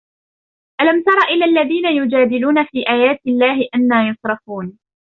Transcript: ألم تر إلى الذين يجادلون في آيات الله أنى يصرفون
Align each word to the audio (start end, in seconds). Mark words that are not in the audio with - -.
ألم 0.81 1.03
تر 1.03 1.25
إلى 1.29 1.45
الذين 1.45 1.85
يجادلون 1.85 2.65
في 2.65 2.77
آيات 2.89 3.19
الله 3.27 3.67
أنى 3.75 4.09
يصرفون 4.09 4.77